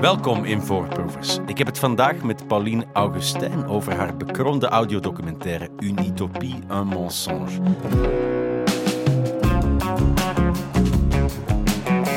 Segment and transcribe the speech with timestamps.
[0.00, 1.38] Welkom in Voorproevers.
[1.46, 7.60] Ik heb het vandaag met Pauline Augustijn over haar bekroonde audiodocumentaire Une utopie, un mensonge.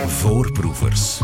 [0.08, 1.22] Voorproevers.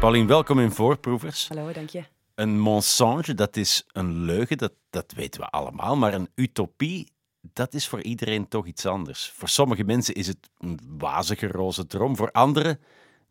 [0.00, 1.48] Pauline, welkom in Voorproevers.
[1.48, 2.04] Hallo, dank je.
[2.34, 5.96] Een mensonge, dat is een leugen, dat, dat weten we allemaal.
[5.96, 7.08] Maar een utopie,
[7.40, 9.32] dat is voor iedereen toch iets anders.
[9.34, 12.16] Voor sommige mensen is het een wazige roze droom.
[12.16, 12.80] Voor anderen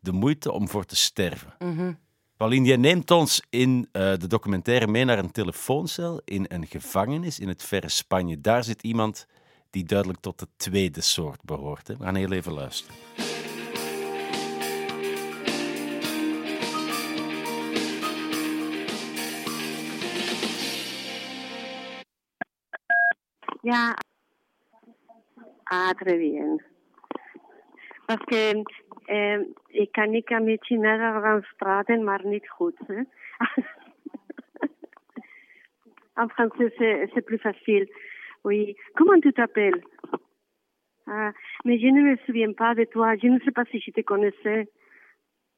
[0.04, 1.54] de moeite om voor te sterven.
[2.36, 7.38] Pauline, jij neemt ons in eh, de documentaire mee naar een telefooncel in een gevangenis
[7.38, 8.40] in het verre Spanje.
[8.40, 9.26] Daar zit iemand
[9.70, 11.88] die duidelijk tot de tweede soort behoort.
[11.88, 11.96] Hè.
[11.96, 12.96] We gaan heel even luisteren.
[23.62, 23.96] Ja.
[25.62, 26.62] Ah, très bien.
[28.06, 28.62] Parce que
[29.04, 32.78] eh, ik kan niet een beetje sneller gaan praten, maar niet goed.
[32.86, 32.94] Hè?
[36.14, 37.88] en français, c'est c'est plus facile.
[38.44, 38.76] Oui.
[38.94, 39.82] Comment tu t'appelles
[41.06, 41.32] ah,
[41.64, 43.16] Mais je ne me souviens pas de toi.
[43.16, 44.68] Je ne sais pas si je te connaissais.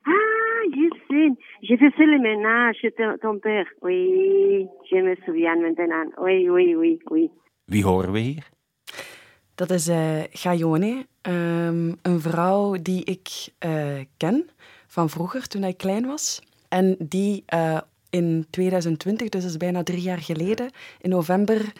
[0.04, 1.32] Ah, je sais.
[1.62, 3.66] Je faisais le ménage chez ton père.
[3.82, 6.06] Oui, je me souviens maintenant.
[6.18, 7.30] Oui, oui, oui, oui.
[7.64, 8.48] Wie horen we hier?
[9.54, 14.50] Dat is eh Gaione, ehm, een vrouw die ik eh, ken
[14.86, 16.40] van vroeger, toen ik klein was.
[16.68, 21.72] En die eh, in 2020, dus dat is bijna drie jaar geleden, in november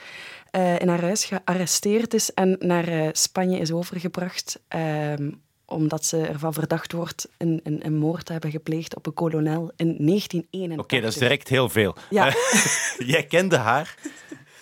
[0.50, 4.60] eh, in haar huis gearresteerd is en naar Spanje is overgebracht.
[4.68, 5.30] ehm,
[5.68, 9.72] omdat ze ervan verdacht wordt een, een, een moord te hebben gepleegd op een kolonel
[9.76, 10.78] in 1981.
[10.78, 11.96] Oké, dat is direct heel veel.
[12.10, 12.34] Ja.
[13.14, 13.94] Jij kende haar.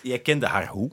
[0.01, 0.91] Jij kende haar hoe?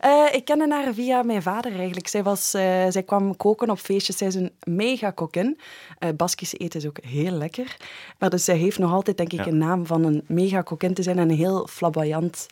[0.00, 2.08] Eh, ik kende haar via mijn vader eigenlijk.
[2.08, 4.16] Zij, was, eh, zij kwam koken op feestjes.
[4.16, 5.58] Zij is een mega kokin.
[5.98, 7.76] Eh Baskische eten is ook heel lekker.
[8.18, 9.46] Maar dus zij heeft nog altijd, denk ik, Ja.
[9.46, 12.46] een naam van een mega kokin te zijn en een heel flamboyant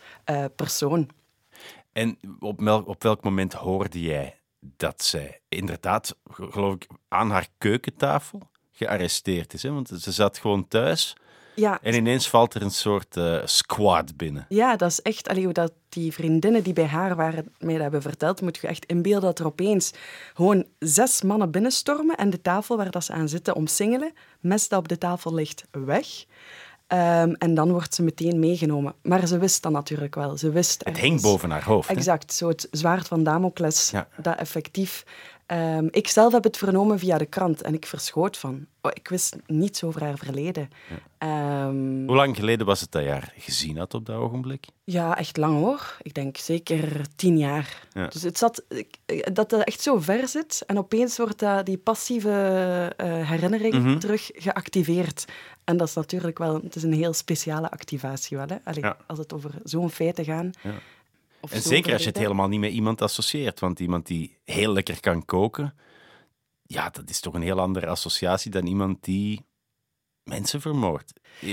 [0.57, 1.09] persoon.
[1.93, 7.31] En op, mel- op welk moment hoorde jij dat zij inderdaad, ge- geloof ik, aan
[7.31, 8.41] haar keukentafel
[8.73, 9.63] gearresteerd is?
[9.63, 9.73] Hè?
[9.73, 11.17] Want ze zat gewoon thuis
[11.55, 14.47] Ja, en ineens valt er een soort eh, squad binnen.
[14.49, 15.29] ja dat is echt...
[15.29, 18.67] Allee, hoe dat die vriendinnen die bij haar waren, mij dat hebben verteld, moet je
[18.67, 19.93] echt inbeelden dat er opeens
[20.35, 24.79] gewoon zes mannen binnenstormen en de tafel waar dat ze aan zitten omsingelen, mes dat
[24.79, 26.07] op de tafel ligt, weg.
[26.87, 28.95] Ehm, en dan wordt ze meteen meegenomen.
[29.03, 30.37] Maar ze wist dat natuurlijk wel.
[30.37, 31.89] Ze wist Het hing boven haar hoofd.
[31.89, 31.95] hè?
[31.95, 34.09] Exact, zo het zwaard van Damocles, Ja.
[34.17, 35.05] dat effectief.
[35.47, 38.67] Ehm, ik zelf heb het vernomen via de krant en ik verschoot van.
[38.83, 40.69] Oh, ik wist niets over haar verleden.
[41.19, 44.67] Ehm, Hoe lang geleden was het dat je haar gezien had op dat ogenblik?
[44.85, 45.97] ja, echt lang hoor.
[46.03, 47.87] Ik denk zeker tien jaar.
[47.93, 48.07] Ja.
[48.09, 51.79] Dus het zat, ik- dat het echt zo ver zit en opeens wordt dat, die
[51.79, 52.31] passieve
[52.97, 53.99] eh, herinnering Mhm.
[53.99, 55.25] terug geactiveerd.
[55.65, 58.47] En dat is natuurlijk wel, het is een heel speciale activatie wel.
[58.47, 58.57] Hè?
[58.65, 58.97] Allee, Ja.
[59.07, 60.51] Als het over zo'n feiten gaan.
[61.45, 63.61] Of En zeker als je het helemaal niet met iemand associeert.
[63.61, 65.75] Want iemand die heel lekker kan koken,
[66.63, 69.45] ja, dat is toch een heel andere associatie dan iemand die
[70.23, 71.13] mensen vermoordt.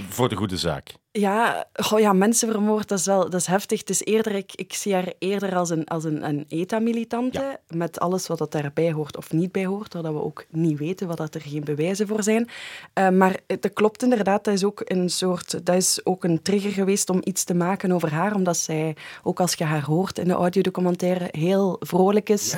[0.10, 0.94] Voor de goede zaak.
[1.14, 3.80] Ja, goh, ja, mensenvermoord, dat is wel dat is heftig.
[3.80, 8.00] Het is eerder, ik, ik zie haar eerder als een, als een, een ETA-militante, met
[8.00, 11.08] alles wat dat daarbij hoort of niet bij hoort, waar dat we ook niet weten,
[11.08, 12.50] wat dat er geen bewijzen voor zijn.
[12.94, 16.42] Eh, maar het dat klopt inderdaad, dat is, ook een soort, dat is ook een
[16.42, 20.18] trigger geweest om iets te maken over haar, omdat zij, ook als je haar hoort
[20.18, 22.56] in de audiodocumentaire, heel vrolijk is.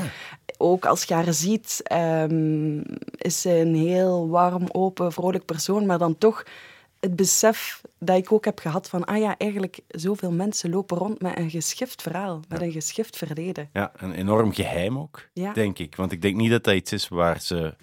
[0.58, 2.82] Ook als je haar ziet, ehm,
[3.18, 6.44] is ze een heel warm, open, vrolijk persoon, maar dan toch
[7.04, 11.22] het besef dat ik ook heb gehad van, ah ja, eigenlijk zoveel mensen lopen rond
[11.22, 13.70] met een geschift verhaal, met een geschift verleden.
[13.74, 15.54] Ja, een enorm geheim ook, Ja.
[15.54, 15.96] denk ik.
[15.96, 17.76] Want ik denk niet dat dat iets is waar ze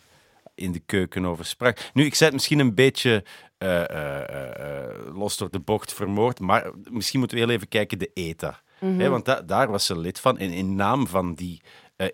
[0.55, 1.91] in de keuken over sprak.
[1.95, 3.25] Nu, ik zei het misschien een beetje
[3.59, 7.99] eh, eh, eh, los door de bocht vermoord, maar misschien moeten we heel even kijken
[7.99, 8.61] de ETA.
[8.79, 10.39] Hè, want da- daar was ze lid van.
[10.39, 11.61] En in naam van die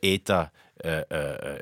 [0.00, 0.52] ETA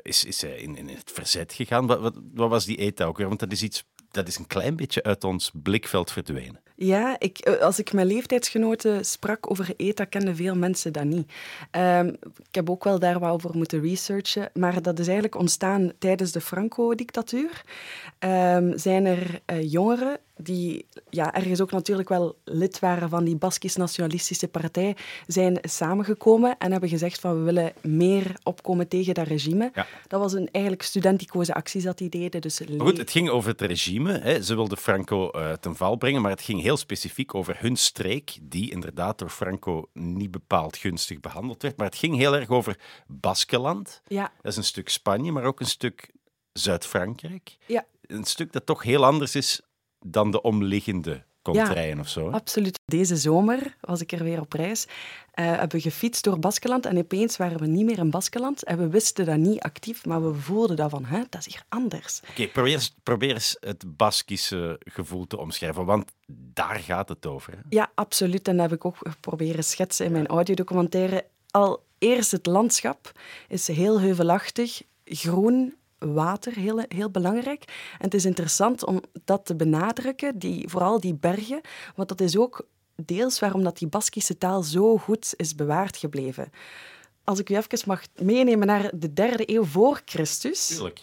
[0.01, 1.87] is, is zij in, in het verzet gegaan.
[1.87, 3.27] Wat, wat, wat was die ETA ook weer?
[3.27, 3.83] Want dat is iets...
[4.15, 6.59] Dat is een klein beetje uit ons blikveld verdwenen.
[6.75, 11.31] Ja, ik, eh, als ik mijn leeftijdsgenoten sprak over ETA, kenden veel mensen dat niet.
[11.71, 12.07] Ehm,
[12.47, 16.31] ik heb ook wel daar wat over moeten researchen, maar dat is eigenlijk ontstaan tijdens
[16.31, 17.61] de Franco-dictatuur.
[18.19, 23.35] Ehm, zijn er eh, jongeren die ja, ergens ook natuurlijk wel lid waren van die
[23.35, 24.95] Baskisch-nationalistische partij,
[25.27, 29.71] zijn samengekomen en hebben gezegd van we willen meer opkomen tegen dat regime.
[29.73, 29.87] Ja.
[30.07, 32.41] Dat was een eigenlijk studenticoze acties dat die deden.
[32.41, 34.17] Dus Maar goed, het ging over het regime.
[34.17, 34.41] Hè.
[34.43, 38.37] Ze wilden Franco eh, ten val brengen, maar het ging heel specifiek over hun streek,
[38.41, 41.77] die inderdaad door Franco niet bepaald gunstig behandeld werd.
[41.77, 44.01] Maar het ging heel erg over Baskeland.
[44.07, 46.11] Ja, Dat is een stuk Spanje, maar ook een stuk
[46.53, 47.57] Zuid-Frankrijk.
[47.65, 47.85] ja.
[48.05, 49.61] Een stuk dat toch heel anders is
[50.05, 52.25] dan de omliggende contraien of zo.
[52.25, 52.31] hè?
[52.31, 52.79] Absoluut.
[52.85, 54.87] Deze zomer was ik er weer op reis.
[55.31, 58.63] eh, hebben we gefietst door Baskeland en opeens waren we niet meer in Baskeland.
[58.63, 61.63] En we wisten dat niet actief, maar we voelden dat van, hè, dat is hier
[61.69, 62.21] anders.
[62.29, 67.53] Oké, probeer, eens- probeer eens het Baskische gevoel te omschrijven, want daar gaat het over.
[67.53, 67.59] Hè?
[67.69, 68.47] Ja, absoluut.
[68.47, 71.25] En dat heb ik ook proberen schetsen in mijn audiodocumentaire.
[71.51, 73.11] Al eerst het landschap
[73.47, 77.63] is heel heuvelachtig, groen, water, heel, heel belangrijk.
[77.97, 81.61] En het is interessant om dat te benadrukken, die, vooral die bergen,
[81.95, 86.51] want dat is ook deels waarom dat die Baskische taal zo goed is bewaard gebleven.
[87.25, 90.67] Als ik u even mag meenemen naar de derde eeuw voor Christus.
[90.67, 90.99] Tuurlijk.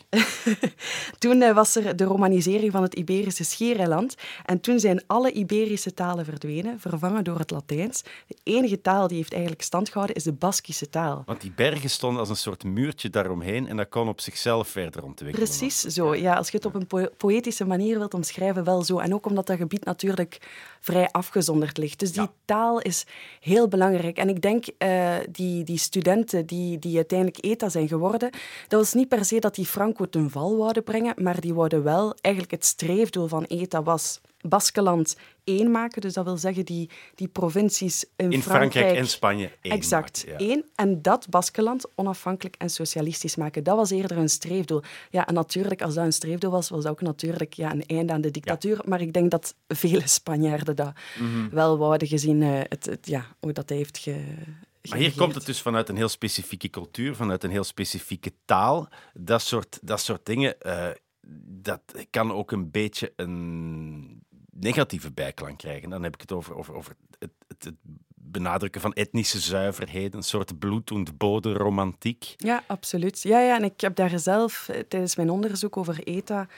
[1.19, 4.15] Toen eh, was er de romanisering van het Iberische schiereiland.
[4.45, 8.03] En toen zijn alle Iberische talen verdwenen, vervangen door het Latijns.
[8.27, 11.23] De enige taal die heeft eigenlijk stand gehouden is de Baskische taal.
[11.27, 15.03] Want die bergen stonden als een soort muurtje daaromheen en dat kon op zichzelf verder
[15.05, 15.49] ontwikkelen.
[15.49, 16.15] Precies zo.
[16.15, 18.99] Ja, als je het op een po- poëtische manier wilt omschrijven, wel zo.
[18.99, 20.39] En ook omdat dat gebied natuurlijk
[20.83, 21.99] vrij afgezonderd ligt.
[21.99, 22.33] Dus die Ja.
[22.45, 23.07] taal is
[23.41, 24.17] heel belangrijk.
[24.19, 28.31] En ik denk, eh, die, die studenten die, die uiteindelijk ETA zijn geworden,
[28.69, 31.83] dat was niet per se dat die Franco ten val wouden brengen, maar die wouden
[31.83, 36.01] wel, eigenlijk het streefdoel van ETA was Baskeland één maken.
[36.01, 40.45] Dus dat wil zeggen die, die provincies in, In Frankrijk en Spanje één Exact, maken,
[40.47, 40.51] ja.
[40.51, 40.65] één.
[40.75, 43.65] En dat Baskeland onafhankelijk en socialistisch maken.
[43.65, 44.83] Dat was eerder een streefdoel.
[45.11, 48.13] Ja, en natuurlijk, als dat een streefdoel was, was dat ook natuurlijk ja, een einde
[48.13, 48.81] aan de dictatuur.
[48.85, 51.49] Maar ik denk dat vele Spanjaarden dat Mhm.
[51.55, 54.25] wel wouden gezien eh, het, het, ja, hoe dat heeft ge,
[54.89, 58.89] Maar hier komt het dus vanuit een heel specifieke cultuur, vanuit een heel specifieke taal.
[59.15, 60.89] Dat soort, dat soort dingen, eh,
[61.45, 61.81] dat
[62.11, 64.23] kan ook een beetje een
[64.63, 65.91] negatieve bijklank krijgen.
[65.91, 66.57] Dan heb ik het over,
[67.19, 67.75] het, het, het
[68.15, 72.35] benadrukken van etnische zuiverheden, een soort bloed- en romantiek.
[72.37, 73.23] Ja, absoluut.
[73.23, 76.49] Ja, ja, en ik heb daar zelf eh, tijdens mijn onderzoek over ETA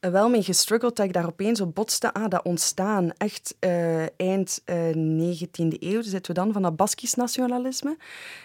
[0.00, 2.12] wel mee gestruggeld dat ik daar opeens op botste.
[2.12, 6.76] Ah, dat ontstaan echt eh, eind eh 19e eeuw, dus zitten we dan van dat
[6.76, 7.96] Baskisch nationalisme,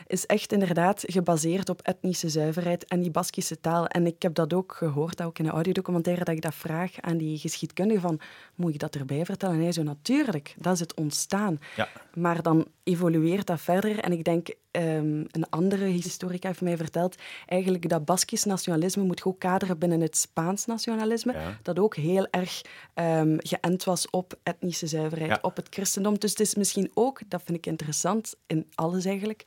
[0.07, 3.88] is echt inderdaad gebaseerd op etnische zuiverheid en die Baskische taal.
[3.88, 7.18] En ik heb dat ook gehoord, ook in de audiodocumentaire, dat ik dat vraag aan
[7.18, 8.19] die geschiedkundige van,
[8.56, 9.56] moet je dat erbij vertellen?
[9.56, 11.60] En hij zo, natuurlijk, dat is het ontstaan.
[11.75, 11.88] Ja.
[12.13, 14.00] Maar dan evolueert dat verder.
[14.00, 17.16] En ik denk, ehm, een andere historica heeft mij verteld,
[17.46, 21.44] eigenlijk dat Baskisch nationalisme moet je ook kaderen binnen het Spaans nationalisme, Ja.
[21.62, 22.62] Dat ook heel erg
[22.94, 25.39] ehm, geënt was op etnische zuiverheid, Ja.
[25.42, 26.19] op het christendom.
[26.19, 29.44] Dus het is misschien ook, dat vind ik interessant, in alles eigenlijk,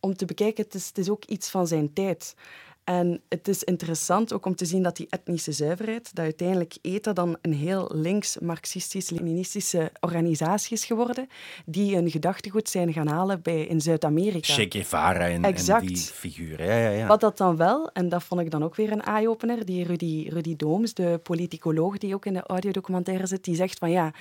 [0.00, 2.34] om te bekijken, het is, het is ook iets van zijn tijd.
[2.86, 7.12] En het is interessant ook om te zien dat die etnische zuiverheid, dat uiteindelijk ETA
[7.12, 11.28] dan een heel links, marxistisch-leninistische organisatie is geworden,
[11.64, 14.52] die hun gedachtegoed zijn gaan halen bij, in Zuid-Amerika.
[14.52, 15.86] Che Guevara en, en Exact.
[15.86, 16.66] die figuren.
[16.66, 17.06] Ja, ja, ja.
[17.06, 20.28] Wat dat dan wel, en dat vond ik dan ook weer een eye-opener, die Rudy,
[20.28, 24.12] Rudy Dooms, de politicoloog die ook in de audiodocumentaire zit, die zegt van ja,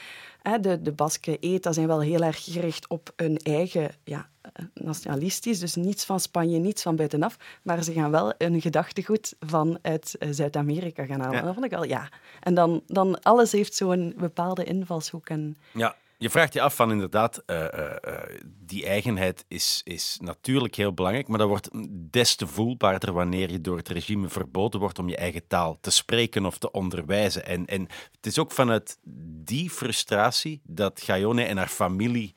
[0.62, 4.30] de, de Basken ETA zijn wel heel erg gericht op hun eigen ja,
[4.74, 10.16] nationalistisch, dus niets van Spanje, niets van buitenaf, maar ze gaan wel een gedachtegoed vanuit
[10.20, 11.38] eh, Zuid-Amerika gaan halen.
[11.38, 11.42] Ja.
[11.42, 12.10] Dat vond ik wel, ja.
[12.40, 15.30] En dan, dan alles heeft zo'n bepaalde invalshoek.
[15.30, 15.96] En, Ja,
[16.26, 20.94] je vraagt je af van inderdaad, eh, eh, eh, die eigenheid is, is natuurlijk heel
[20.94, 21.70] belangrijk, maar dat wordt
[22.12, 25.92] des te voelbaarder wanneer je door het regime verboden wordt om je eigen taal te
[25.92, 27.46] spreken of te onderwijzen.
[27.46, 27.82] En, en
[28.16, 28.98] het is ook vanuit
[29.44, 32.34] die frustratie dat Gaione en haar familie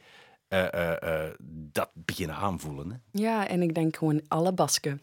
[1.48, 2.90] dat beginnen aanvoelen.
[2.90, 2.96] Hè?
[3.22, 5.00] Ja, en ik denk gewoon alle Basken.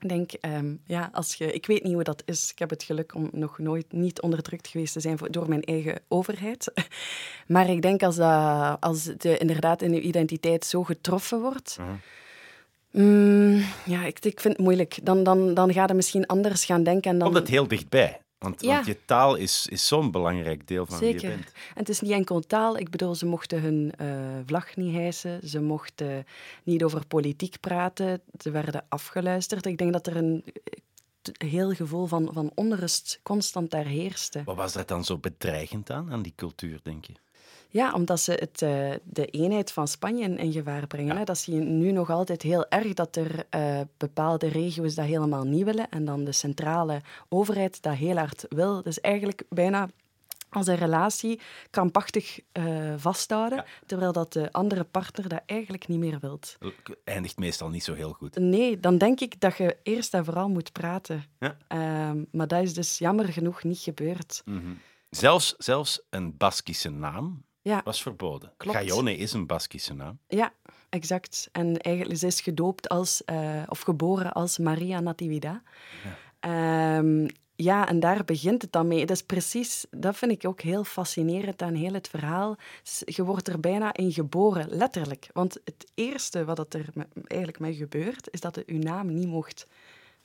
[0.00, 2.50] Ik denk, ehm, ja, als je, ik weet niet hoe dat is.
[2.50, 5.62] Ik heb het geluk om nog nooit niet onderdrukt geweest te zijn voor- door mijn
[5.62, 6.72] eigen overheid.
[7.46, 11.78] Maar ik denk als, dat, als het inderdaad in je identiteit zo getroffen wordt.
[12.90, 14.98] mm, ja, ik, ik vind het moeilijk.
[15.02, 17.10] Dan, dan, dan ga je misschien anders gaan denken.
[17.10, 18.20] En dan, Komt het heel dichtbij.
[18.38, 18.74] Want, Ja.
[18.74, 21.36] want je taal is, is zo'n belangrijk deel van wie je Zeker.
[21.36, 21.46] bent.
[21.46, 22.78] En het is niet enkel taal.
[22.78, 24.08] Ik bedoel, ze mochten hun eh,
[24.46, 25.48] vlag niet hijsen.
[25.48, 26.26] Ze mochten
[26.64, 28.20] niet over politiek praten.
[28.40, 29.66] Ze werden afgeluisterd.
[29.66, 34.42] Ik denk dat er een eh, heel gevoel van, van onrust constant daar heerste.
[34.44, 37.12] Wat was er dan zo bedreigend aan, aan die cultuur, denk je?
[37.70, 41.16] Ja, omdat ze het, eh, de eenheid van Spanje in, in gevaar brengen.
[41.16, 41.24] Hè.
[41.24, 45.44] Dat zie je nu nog altijd heel erg, dat er eh, bepaalde regio's dat helemaal
[45.44, 48.82] niet willen en dan de centrale overheid dat heel hard wil.
[48.82, 49.88] Dus eigenlijk bijna
[50.50, 56.18] als een relatie krampachtig eh, vasthouden, terwijl dat de andere partner dat eigenlijk niet meer
[56.20, 56.58] wilt.
[57.04, 58.36] Eindigt meestal niet zo heel goed.
[58.36, 61.24] Nee, dan denk ik dat je eerst en vooral moet praten.
[61.38, 61.56] Ja.
[61.68, 64.42] Ehm, maar dat is dus jammer genoeg niet gebeurd.
[65.10, 67.80] Zelfs, zelfs een Baskische naam Ja.
[67.84, 68.52] was verboden.
[68.56, 69.08] Klopt.
[69.08, 70.18] Is een Baskische naam.
[70.28, 70.52] Ja,
[70.88, 71.48] exact.
[71.52, 75.60] En eigenlijk, ze is gedoopt als, eh, of geboren als Maria Natividad.
[76.40, 79.06] Ehm, ja, en daar begint het dan mee.
[79.06, 82.56] Dat is precies, dat vind ik ook heel fascinerend aan heel het verhaal.
[83.04, 85.28] Je wordt er bijna in geboren, letterlijk.
[85.32, 89.66] Want het eerste wat er eigenlijk mee gebeurt, is dat je uw naam niet mocht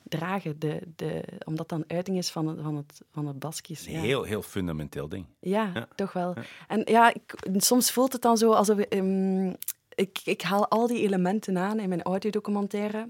[0.04, 0.58] dragen.
[0.58, 3.86] De, de, omdat dat een uiting is van het, van het, van het Baskisch.
[3.86, 4.00] Een Ja.
[4.00, 5.26] heel, heel fundamenteel ding.
[5.40, 5.88] Ja, Ja.
[5.94, 6.34] toch wel.
[6.68, 8.78] En ja, ik, soms voelt het dan zo alsof...
[8.78, 9.52] ehm,
[9.94, 13.08] ik, ik haal al die elementen aan in mijn audiodocumentaire.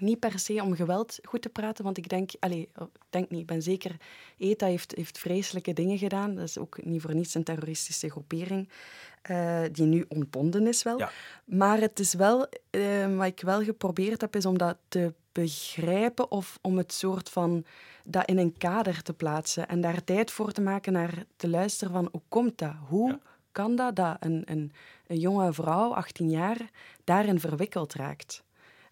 [0.00, 2.30] Niet per se om geweld goed te praten, want ik denk...
[2.40, 3.96] Allee, oh, ik denk niet, ik ben zeker...
[4.38, 6.34] ETA heeft, heeft vreselijke dingen gedaan.
[6.34, 8.68] Dat is ook niet voor niets een terroristische groepering
[9.22, 10.98] eh, die nu ontbonden is wel.
[10.98, 11.10] Ja.
[11.44, 12.46] Maar het is wel...
[12.70, 17.28] eh, wat ik wel geprobeerd heb, is om dat te begrijpen of om het soort
[17.28, 17.64] van
[18.04, 21.92] dat in een kader te plaatsen en daar tijd voor te maken naar te luisteren
[21.92, 22.74] van hoe komt dat?
[22.88, 23.18] Hoe Ja.
[23.52, 24.72] kan dat dat een, een,
[25.06, 26.70] een jonge vrouw, 18 jaar,
[27.04, 28.44] daarin verwikkeld raakt?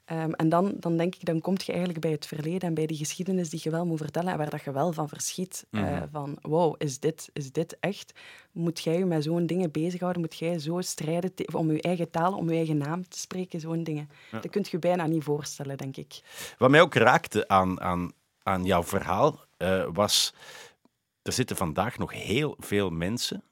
[0.05, 2.87] Ehm, en dan, dan denk ik, dan kom je eigenlijk bij het verleden en bij
[2.87, 5.67] die geschiedenis die je wel moet vertellen en waar dat je wel van verschiet.
[5.71, 6.09] Mhm.
[6.11, 8.13] van, wow, is dit, is dit echt?
[8.53, 10.23] Moet jij je met zo'n dingen bezighouden?
[10.23, 13.61] Moet jij zo strijden om je eigen taal, om je eigen naam te spreken?
[13.61, 14.09] Zo'n dingen.
[14.31, 16.21] Dat kun je je bijna niet voorstellen, denk ik.
[16.59, 20.35] Wat mij ook raakte aan, aan, aan jouw verhaal eh, was...
[21.23, 23.45] Er zitten vandaag nog heel veel mensen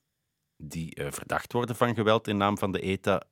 [0.56, 3.22] die eh, verdacht worden van geweld in naam van de ETA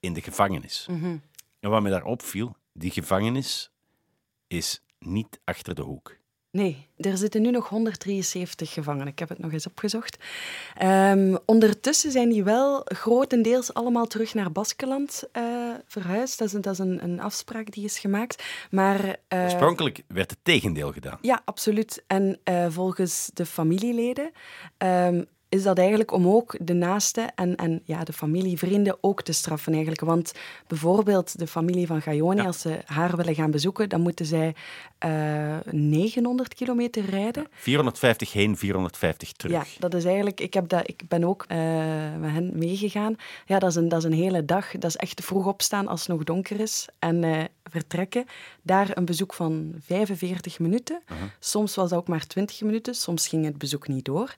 [0.00, 0.86] in de gevangenis.
[0.90, 1.16] Mhm.
[1.64, 3.70] En wat mij daar opviel, die gevangenis
[4.46, 6.16] is niet achter de hoek.
[6.50, 9.06] Nee, er zitten nu nog 173 gevangenen.
[9.06, 10.18] Ik heb het nog eens opgezocht.
[10.76, 15.42] Ehm, ondertussen zijn die wel grotendeels allemaal terug naar Baskeland eh,
[15.86, 16.38] verhuisd.
[16.38, 18.44] Dat is, een, dat is een, een afspraak die is gemaakt.
[18.70, 21.18] Maar, eh, Oorspronkelijk werd het tegendeel gedaan.
[21.20, 22.04] ja, absoluut.
[22.06, 24.30] En eh, volgens de familieleden
[24.76, 25.22] ehm,
[25.54, 29.32] is dat eigenlijk om ook de naasten en, en ja, de familie, vrienden ook te
[29.32, 30.02] straffen eigenlijk.
[30.02, 30.32] Want
[30.66, 32.46] bijvoorbeeld de familie van Gaioni, Ja.
[32.46, 34.54] als ze haar willen gaan bezoeken, dan moeten zij
[34.98, 35.12] eh
[35.70, 37.46] 900 kilometer rijden.
[37.50, 39.52] 450 heen, 450 terug.
[39.52, 40.40] Ja, dat is eigenlijk...
[40.40, 41.58] Ik, heb dat, ik ben ook eh,
[42.20, 43.16] met hen meegegaan.
[43.46, 44.70] Ja, dat is, een, dat is een hele dag.
[44.70, 46.86] Dat is echt vroeg opstaan als het nog donker is.
[46.98, 48.24] En eh, vertrekken.
[48.62, 51.02] Daar een bezoek van 45 minuten.
[51.38, 52.94] Soms was dat ook maar 20 minuten.
[52.94, 54.34] Soms ging het bezoek niet door.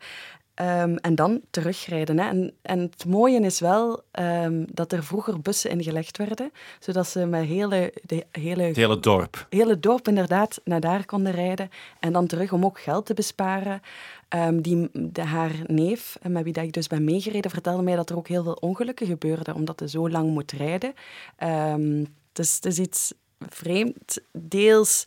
[0.56, 2.18] Ehm, en dan terugrijden.
[2.18, 2.28] Hè.
[2.28, 7.26] En, en het mooie is wel ehm, dat er vroeger bussen ingelegd werden, zodat ze
[7.26, 9.46] met hele, de hele Het hele dorp.
[9.50, 11.70] hele dorp inderdaad naar daar konden rijden.
[12.00, 13.80] En dan terug om ook geld te besparen.
[14.28, 17.96] Ehm, die, de, haar neef, eh, met wie dat ik dus ben meegereden, vertelde mij
[17.96, 20.94] dat er ook heel veel ongelukken gebeurden, omdat hij zo lang moet rijden.
[21.36, 24.18] Het, is, het is iets vreemd.
[24.32, 25.06] Deels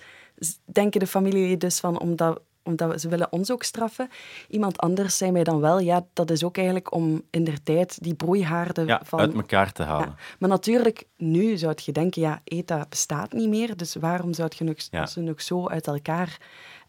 [0.65, 4.09] denken de familie dus van, omdat omdat we- ze willen ons ook straffen.
[4.47, 8.03] Iemand anders zei mij dan wel, ja, dat is ook eigenlijk om in der tijd
[8.03, 9.19] die broeihaarden Ja, van...
[9.19, 10.07] uit elkaar te halen.
[10.07, 14.49] Ja, maar natuurlijk, nu zou je denken, ja, ETA bestaat niet meer, dus waarom zou
[14.57, 15.05] je nog, Ja.
[15.05, 16.37] ze nog zo uit elkaar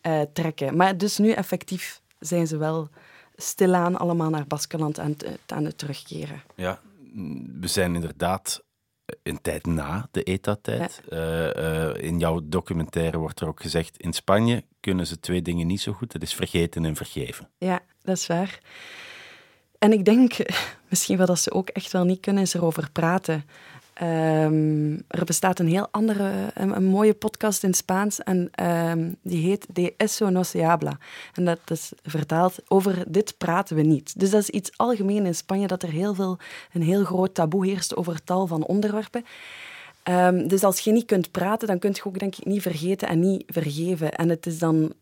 [0.00, 0.76] eh, trekken?
[0.76, 2.88] Maar dus nu effectief zijn ze wel
[3.36, 6.42] stilaan allemaal naar Baskeland aan het, aan het terugkeren.
[6.56, 6.80] Ja,
[7.60, 8.62] we zijn inderdaad
[9.22, 11.02] een tijd na de ETA-tijd.
[11.08, 15.66] Eh, eh, in jouw documentaire wordt er ook gezegd, in Spanje kunnen ze twee dingen
[15.66, 16.12] niet zo goed.
[16.12, 17.48] Dat is vergeten en vergeven.
[17.58, 18.60] Ja, dat is waar.
[19.78, 20.36] En ik denk,
[20.90, 23.44] misschien wat dat ze ook echt wel niet kunnen, is erover praten.
[24.00, 29.66] Ehm, er bestaat een heel andere, een, mooie podcast in Spaans en ehm, die heet
[29.73, 30.99] De eso no se habla.
[31.35, 34.21] En dat is vertaald, over dit praten we niet.
[34.21, 36.38] Dus dat is iets algemeen in Spanje, dat er heel veel,
[36.73, 39.25] een heel groot taboe heerst over tal van onderwerpen.
[40.02, 43.09] Ehm, dus als je niet kunt praten, dan kun je ook denk ik niet vergeten
[43.09, 44.12] en niet vergeven.
[44.12, 44.92] En het is dan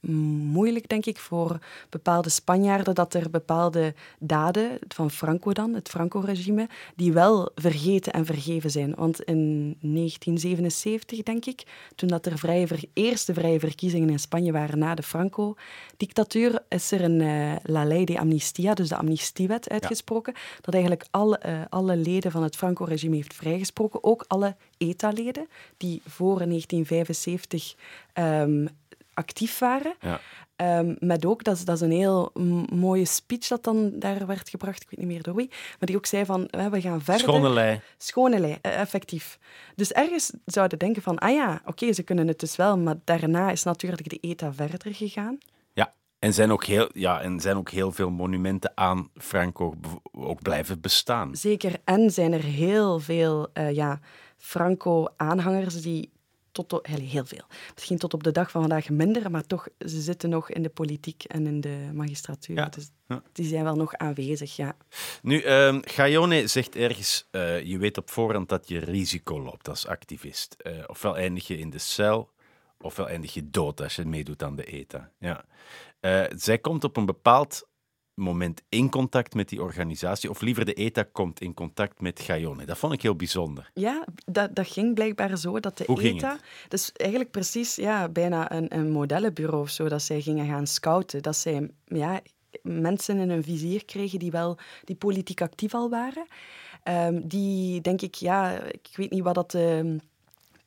[0.00, 6.68] moeilijk, denk ik, voor bepaalde Spanjaarden dat er bepaalde daden van Franco dan, het Franco-regime,
[6.96, 8.94] die wel vergeten en vergeven zijn.
[8.94, 11.62] Want in 1977, denk ik,
[11.94, 17.00] toen dat er vrije eerste vrije verkiezingen in Spanje waren na de Franco-dictatuur, is er
[17.00, 21.96] een eh, La Ley de Amnistia, dus de amnistiewet, uitgesproken, dat eigenlijk alle, eh, alle
[21.96, 27.74] leden van het Franco-regime heeft vrijgesproken, ook alle ETA-leden die voor 1975
[28.12, 28.66] ehm,
[29.14, 29.94] actief waren.
[30.00, 30.20] Ja.
[30.60, 32.30] Ehm, met ook, dat is, dat is een heel
[32.72, 35.96] mooie speech dat dan daar werd gebracht, ik weet niet meer door wie, maar die
[35.96, 37.22] ook zei van, we gaan verder.
[37.22, 37.80] Schone lei.
[37.98, 39.38] Schone lei, eh, effectief.
[39.74, 43.50] Dus ergens zouden denken van, ah ja, oké, ze kunnen het dus wel, maar daarna
[43.50, 45.38] is natuurlijk de ETA verder gegaan.
[45.72, 49.74] Ja, en zijn ook heel, ja, en zijn ook heel veel monumenten aan Franco
[50.12, 51.36] ook blijven bestaan.
[51.36, 51.76] Zeker.
[51.84, 54.00] En zijn er heel veel eh, ja,
[54.36, 56.10] Franco-aanhangers die
[56.52, 57.44] tot, heel veel.
[57.74, 60.68] Misschien tot op de dag van vandaag minder, maar toch, ze zitten nog in de
[60.68, 62.56] politiek en in de magistratuur.
[62.56, 62.68] Ja.
[62.68, 63.22] Dus Ja.
[63.32, 64.76] die zijn wel nog aanwezig, ja.
[65.22, 69.86] Nu, ehm Gaione zegt ergens, eh, je weet op voorhand dat je risico loopt als
[69.86, 70.54] activist.
[70.58, 72.30] Eh, ofwel eindig je in de cel,
[72.80, 75.10] ofwel eindig je dood als je meedoet aan de ETA.
[75.18, 75.44] Ja.
[76.00, 77.68] Eh, zij komt op een bepaald
[78.20, 82.64] moment in contact met die organisatie, of liever de ETA komt in contact met Gaione.
[82.64, 83.70] Dat vond ik heel bijzonder.
[83.74, 86.38] Ja, dat, dat ging blijkbaar zo dat de Hoe ETA...
[86.68, 91.22] Dus eigenlijk precies ja, bijna een, een modellenbureau of zo, dat zij gingen gaan scouten.
[91.22, 92.20] Dat zij ja,
[92.62, 96.26] mensen in hun vizier kregen die wel die politiek actief al waren.
[96.82, 99.96] Ehm, die, denk ik, ja, ik weet niet wat dat de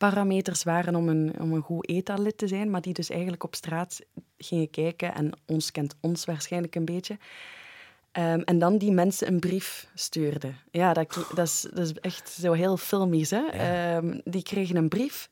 [0.10, 3.55] parameters waren om een, om een goed ETA-lid te zijn, maar die dus eigenlijk op
[3.55, 4.00] straat
[4.38, 7.17] gingen kijken en ons kent ons waarschijnlijk een beetje.
[8.12, 10.55] Ehm, en dan die mensen een brief stuurden.
[10.72, 13.29] Ja, dat, dat, is, dat is echt zo heel filmisch.
[13.29, 13.45] Hè?
[13.45, 15.29] Ehm, die kregen een brief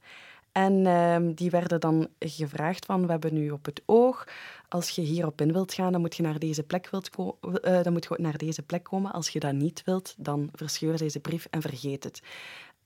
[0.51, 4.27] en ehm, die werden dan gevraagd van, we hebben nu op het oog,
[4.69, 7.83] als je hierop in wilt gaan, dan moet je naar deze plek, wilt ko- eh,
[7.83, 9.11] dan moet je naar deze plek komen.
[9.11, 12.21] Als je dat niet wilt, dan verscheur deze brief en vergeet het.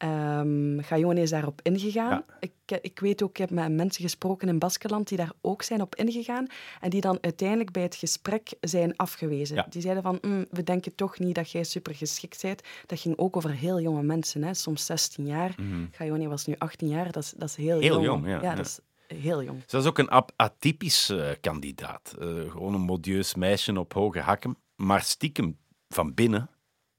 [0.06, 2.10] Ehm Gaione is daarop ingegaan.
[2.10, 2.26] Ja.
[2.40, 5.82] Ik, ik weet ook, ik heb met mensen gesproken in Baskeland die daar ook zijn
[5.82, 6.48] op ingegaan
[6.82, 9.56] en die dan uiteindelijk bij het gesprek zijn afgewezen.
[9.56, 9.66] Ja.
[9.70, 12.62] Die zeiden van, "Mm, we denken toch niet dat jij super geschikt bent.
[12.86, 14.54] Dat ging ook over heel jonge mensen, hè?
[14.54, 15.56] soms 16 jaar.
[15.92, 17.80] Gaione was nu 18 jaar, dat is, dat is heel.
[17.80, 18.56] Heel jong, ja, ja.
[18.56, 18.80] dat is
[19.18, 19.64] heel jong.
[19.68, 22.16] Ze was ook een atypisch eh, kandidaat.
[22.20, 25.58] Eh, gewoon een modieus meisje op hoge hakken, maar stiekem
[25.90, 26.50] van binnen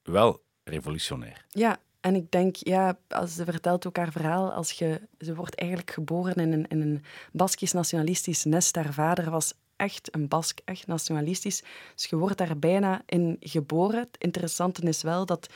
[0.02, 1.44] wel revolutionair.
[1.48, 5.54] Ja, en ik denk, ja, als ze vertelt ook haar verhaal, als je, ze wordt
[5.54, 8.76] eigenlijk geboren in een, in een Baskisch nationalistisch nest.
[8.76, 11.62] Haar vader was echt een Bask, echt nationalistisch.
[11.94, 14.00] Dus je wordt daar bijna in geboren.
[14.00, 15.48] Het interessante is wel dat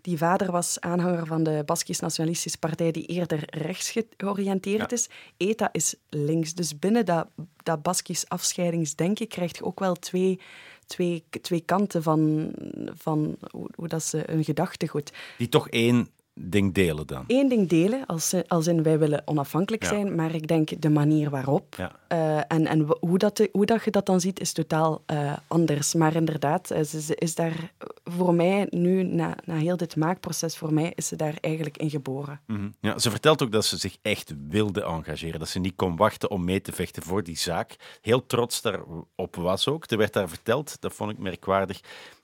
[0.00, 4.96] die vader was aanhanger van de Baskisch Nationalistische Partij, die eerder rechts georiënteerd Ja.
[4.96, 5.08] is.
[5.36, 6.54] ETA is links.
[6.54, 7.26] Dus binnen dat,
[7.62, 10.40] dat Baskisch afscheidingsdenken krijg je ook wel twee,
[10.86, 12.52] twee, twee kanten van,
[12.94, 15.12] van hoe, hoe dat ze een gedachtegoed.
[15.38, 17.24] Die toch één ding delen dan.
[17.26, 19.88] Eén ding delen, als, als in wij willen onafhankelijk Ja.
[19.88, 21.92] zijn, maar ik denk de manier waarop Ja.
[22.08, 25.94] eh, en, en hoe, dat, hoe dat je dat dan ziet, is totaal eh, anders.
[25.94, 27.72] Maar inderdaad, eh, ze, ze is daar
[28.04, 31.90] voor mij nu, na, na heel dit maakproces, voor mij is ze daar eigenlijk in
[31.90, 32.40] geboren.
[32.46, 32.68] Mhm.
[32.80, 35.38] Ja, ze vertelt ook dat ze zich echt wilde engageren.
[35.38, 37.76] Dat ze niet kon wachten om mee te vechten voor die zaak.
[38.00, 39.90] Heel trots daarop was ook.
[39.90, 41.80] Er werd daar verteld, dat vond ik merkwaardig.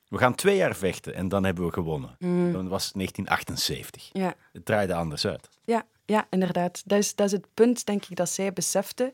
[0.08, 2.16] We gaan twee jaar vechten en dan hebben we gewonnen.
[2.52, 4.10] Dan was het 1978.
[4.12, 4.34] Ja.
[4.52, 5.48] Het draaide anders uit.
[5.64, 6.82] Ja, ja inderdaad.
[6.86, 9.12] Dat is, dat is het punt, denk ik, dat zij besefte.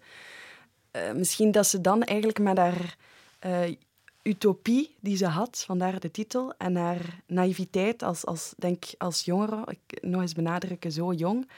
[0.90, 2.96] Eh, misschien dat ze dan eigenlijk met haar
[3.38, 3.74] eh,
[4.22, 9.64] utopie die ze had, vandaar de titel, en haar naïviteit als, als, denk, als jongere,
[9.66, 11.48] ik, nog eens benadrukken, zo jong,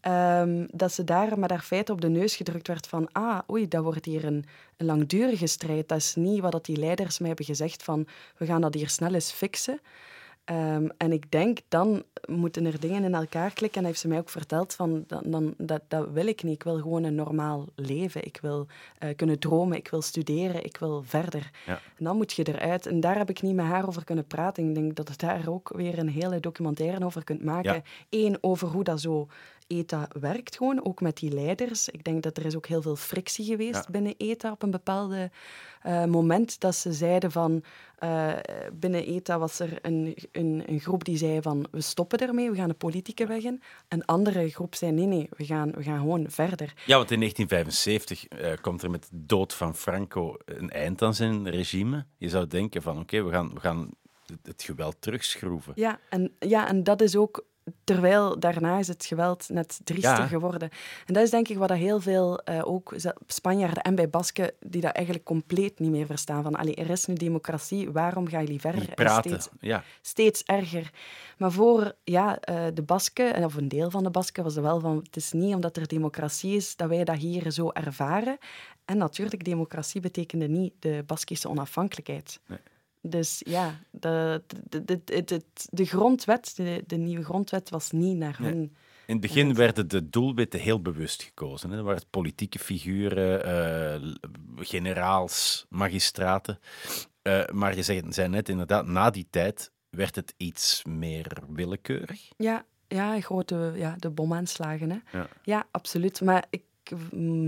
[0.00, 3.68] ehm, dat ze daar met haar feiten op de neus gedrukt werd van ah, oei,
[3.68, 4.44] dat wordt hier een,
[4.76, 5.88] een langdurige strijd.
[5.88, 8.06] Dat is niet wat dat die leiders mij hebben gezegd van
[8.36, 9.80] we gaan dat hier snel eens fixen.
[10.48, 13.80] Ehm, en ik denk, dan moeten er dingen in elkaar klikken.
[13.80, 16.54] En heeft ze mij ook verteld, van, dan, dan, dat, dat wil ik niet.
[16.54, 18.24] Ik wil gewoon een normaal leven.
[18.24, 18.66] Ik wil
[18.98, 21.50] eh, kunnen dromen, ik wil studeren, ik wil verder.
[21.66, 21.80] Ja.
[21.98, 22.86] En dan moet je eruit.
[22.86, 24.68] En daar heb ik niet met haar over kunnen praten.
[24.68, 27.74] Ik denk dat je daar ook weer een hele documentaire over kunt maken.
[27.74, 27.82] Ja.
[28.10, 29.28] Eén, over hoe dat zo
[29.68, 31.88] ETA werkt, gewoon, ook met die leiders.
[31.88, 33.90] Ik denk dat er is ook heel veel frictie geweest Ja.
[33.90, 35.30] binnen ETA op een bepaalde
[35.82, 37.62] eh, moment dat ze zeiden van
[37.98, 38.32] eh,
[38.72, 42.56] binnen ETA was er een, een, een groep die zei van we stoppen ermee, we
[42.56, 43.62] gaan de politieke weg in.
[43.88, 46.72] Een andere groep zei nee, nee, we gaan, we gaan gewoon verder.
[46.86, 51.14] Ja, want in 1975 eh, komt er met de dood van Franco een eind aan
[51.14, 52.06] zijn regime.
[52.16, 53.90] Je zou denken van oké, we, gaan, we gaan
[54.26, 55.72] het- het geweld terugschroeven.
[55.76, 57.44] Ja, en, ja, en dat is ook...
[57.84, 60.26] Terwijl daarna is het geweld net driester Ja.
[60.26, 60.70] geworden.
[61.06, 62.94] En dat is denk ik wat dat heel veel, eh, ook
[63.26, 66.42] Spanjaarden en bij Basken, die dat eigenlijk compleet niet meer verstaan.
[66.42, 68.94] Van, allee, er is nu democratie, waarom gaan jullie verder?
[68.94, 69.30] Praten.
[69.30, 69.82] steeds- Ja.
[70.02, 70.90] steeds erger.
[71.38, 74.64] Maar voor ja, eh, de Basken, en of een deel van de Basken, was het
[74.64, 74.96] wel van...
[74.96, 78.38] Het is niet omdat er democratie is dat wij dat hier zo ervaren.
[78.84, 82.40] En natuurlijk, democratie betekende niet de Baskische onafhankelijkheid.
[83.08, 88.76] Dus ja, de, de, de, de, grondwet, de, nieuwe grondwet, was niet naar hun...
[89.06, 91.70] In het begin werden de doelwitten heel bewust gekozen.
[91.70, 91.76] Hè.
[91.76, 94.12] Er waren politieke figuren, eh,
[94.56, 96.58] generaals, magistraten.
[97.22, 102.28] Eh, maar je zei, zei net inderdaad, na die tijd werd het iets meer willekeurig.
[102.36, 104.90] Ja, ja, grote ja, de bomaanslagen.
[104.90, 105.18] Hè.
[105.18, 105.28] Ja.
[105.42, 106.20] Ja, absoluut.
[106.20, 106.62] Maar ik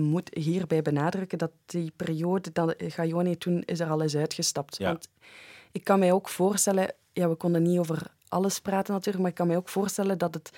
[0.02, 4.76] moet hierbij benadrukken dat die periode dat Gaione toen is er al eens uitgestapt.
[4.76, 4.86] Ja.
[4.86, 5.08] Want
[5.72, 9.36] ik kan mij ook voorstellen, ja, we konden niet over alles praten natuurlijk, maar ik
[9.36, 10.50] kan mij ook voorstellen dat het,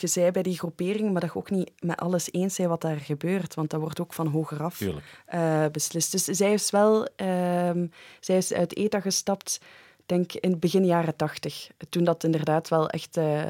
[0.00, 2.80] je zei bij die groepering, maar dat je ook niet met alles eens zijn wat
[2.80, 4.82] daar gebeurt, want dat wordt ook van hoger af
[5.26, 6.12] eh, beslist.
[6.12, 7.86] Dus zij is wel, ehm,
[8.20, 9.60] zij is uit ETA gestapt,
[10.06, 13.42] denk in het begin jaren tachtig, toen dat inderdaad wel echt eh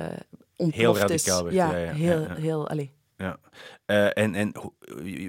[0.57, 1.55] ontploft radicaal is.
[1.55, 2.35] werd, ja, ja, ja, heel, ja.
[2.35, 3.37] heel, allee, Ja.
[3.87, 4.75] Eh, en en ho-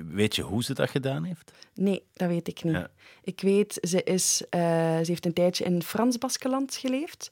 [0.06, 1.52] weet je hoe ze dat gedaan heeft?
[1.74, 2.74] Nee, dat weet ik niet.
[2.74, 2.88] Ja.
[3.22, 4.60] Ik weet, ze, is, eh,
[4.98, 7.30] ze heeft een tijdje in Frans-Baskeland geleefd,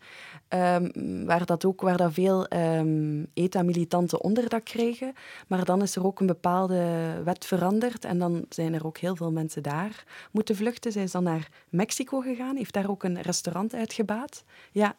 [0.48, 5.14] ehm, waar, dat ook, waar dat veel ehm, ETA-militanten onderdak kregen.
[5.48, 6.82] Maar dan is er ook een bepaalde
[7.24, 10.92] wet veranderd en dan zijn er ook heel veel mensen daar moeten vluchten.
[10.92, 14.44] Zij is dan naar Mexico gegaan, heeft daar ook een restaurant uitgebaat.
[14.72, 14.96] Ja.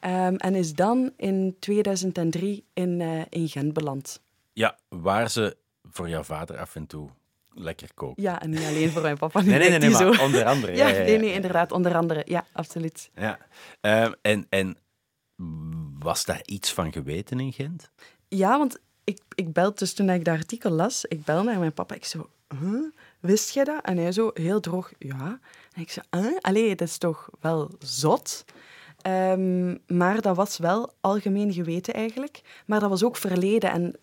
[0.00, 4.20] Ehm, en is dan in 2003 in, eh, in Gent beland.
[4.52, 7.10] Ja, waar ze voor jouw vader af en toe
[7.54, 8.20] lekker kookt.
[8.20, 9.40] Ja, en niet alleen voor mijn papa.
[9.40, 10.76] Nee, nee, nee, nee, maar onder andere.
[10.76, 12.22] Ja, ja, ja, nee, nee, inderdaad, onder andere.
[12.24, 13.10] Ja, absoluut.
[13.14, 13.38] Ja.
[13.80, 14.76] Ehm, en, en
[15.98, 17.90] was daar iets van geweten in Gent?
[18.28, 21.72] Ja, want ik, ik bel dus toen ik dat artikel las, ik bel naar mijn
[21.72, 21.94] papa.
[21.94, 22.84] Ik zo, huh?
[23.20, 23.84] wist jij dat?
[23.84, 25.40] En hij zo heel droog, ja.
[25.72, 26.36] En ik zo, huh?
[26.40, 28.44] allee, dat is toch wel zot?
[29.02, 32.62] Ehm, maar dat was wel algemeen geweten eigenlijk.
[32.66, 33.96] Maar dat was ook verleden en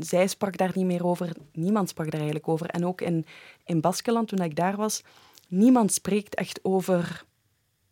[0.00, 1.32] zij sprak daar niet meer over.
[1.52, 2.66] Niemand sprak daar eigenlijk over.
[2.66, 3.26] En ook in,
[3.64, 5.02] in Baskeland, toen ik daar was,
[5.48, 7.24] niemand spreekt echt over,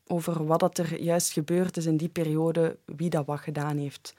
[0.07, 4.15] over wat dat er juist gebeurd is in die periode, wie dat wat gedaan heeft.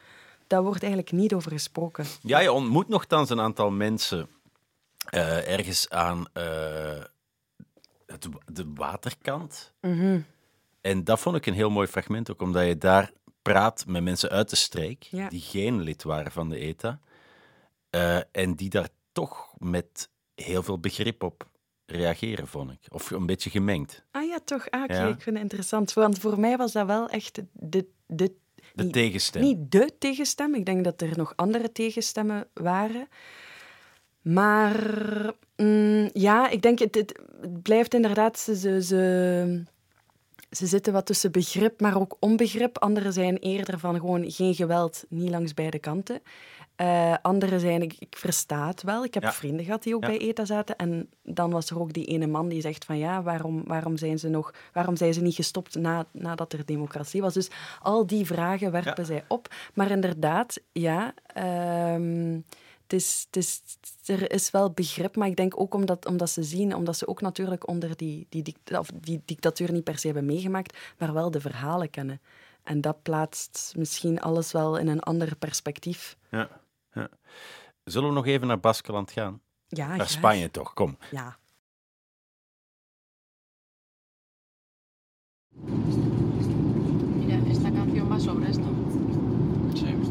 [0.47, 2.05] Daar wordt eigenlijk niet over gesproken.
[2.21, 4.27] Ja, je ontmoet nogthans een aantal mensen
[5.09, 7.03] eh, ergens aan eh,
[8.05, 9.73] het, de waterkant.
[9.81, 10.19] Mhm.
[10.81, 14.29] En dat vond ik een heel mooi fragment, ook omdat je daar praat met mensen
[14.29, 15.29] uit de streek, Ja.
[15.29, 16.99] die geen lid waren van de ETA,
[17.89, 21.49] eh, en die daar toch met heel veel begrip op
[21.85, 22.79] reageren, vond ik.
[22.89, 24.03] Of een beetje gemengd.
[24.11, 24.69] Ah ja, toch.
[24.69, 25.07] Ah, Ja.
[25.07, 25.93] ik vind het interessant.
[25.93, 28.33] Want voor mij was dat wel echt de, de,
[28.73, 29.41] De niet, tegenstem.
[29.41, 30.55] niet de tegenstem.
[30.55, 33.07] Ik denk dat er nog andere tegenstemmen waren.
[34.21, 34.75] Maar
[35.55, 38.39] mm, ja, ik denk, het, het, het blijft inderdaad...
[38.39, 39.63] Ze, ze,
[40.51, 42.77] ze, zitten wat tussen begrip, maar ook onbegrip.
[42.77, 46.21] Anderen zijn eerder van gewoon geen geweld, niet langs beide kanten.
[46.75, 49.03] Eh anderen zijn, ik, ik versta het wel.
[49.03, 49.31] Ik heb Ja.
[49.31, 50.07] vrienden gehad die ook Ja.
[50.07, 50.75] bij ETA zaten.
[50.75, 54.19] En dan was er ook die ene man die zegt van ja, waarom, waarom zijn
[54.19, 57.33] ze nog, waarom zijn ze niet gestopt na, nadat er democratie was?
[57.33, 57.49] Dus
[57.81, 59.03] al die vragen werpen Ja.
[59.03, 59.47] zij op.
[59.73, 62.39] Maar inderdaad, ja, ehm,
[62.93, 63.61] is, het is,
[64.05, 67.21] er is wel begrip, maar ik denk ook omdat, omdat ze zien, omdat ze ook
[67.21, 68.55] natuurlijk onder die, die,
[69.01, 72.21] die dictatuur niet per se hebben meegemaakt, maar wel de verhalen kennen.
[72.63, 76.17] En dat plaatst misschien alles wel in een ander perspectief.
[76.29, 76.49] Ja,
[76.93, 77.09] ja.
[77.83, 79.41] Zullen we nog even naar Baskeland gaan?
[79.67, 80.09] Ja, naar graag.
[80.09, 80.97] Spanje toch, kom.
[81.11, 81.39] Ja.
[87.15, 88.63] Mira, esta canción va sobre esto.
[89.75, 90.10] ¿Sobre qué?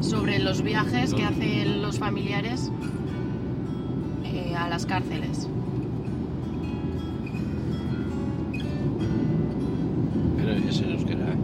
[0.00, 2.70] Sobre los viajes que hacen los familiares
[4.24, 5.48] eh, a las cárceles.
[10.36, 11.34] Pero es en euskera.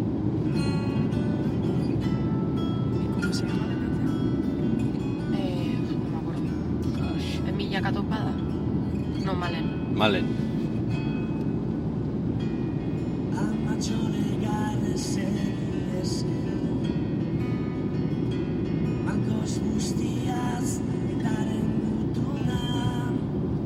[3.21, 5.35] ¿Cómo se llama la canción?
[5.35, 7.49] Eh, no me acuerdo.
[7.49, 8.33] ¿Emilla Catopada?
[9.25, 9.95] No, Malen.
[9.97, 10.47] Malen.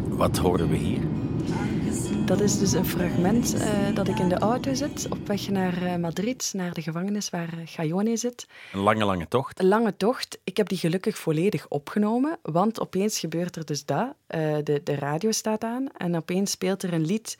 [0.08, 1.09] Wat horen we hier?
[2.30, 5.82] Dat is dus een fragment eh, dat ik in de auto zit, op weg naar
[5.82, 8.46] eh, Madrid, naar de gevangenis waar Gaione zit.
[8.72, 9.60] Een lange, lange tocht.
[9.60, 10.38] Een lange tocht.
[10.44, 14.14] Ik heb die gelukkig volledig opgenomen, want opeens gebeurt er dus dat.
[14.64, 17.38] De, de radio staat aan en opeens speelt er een lied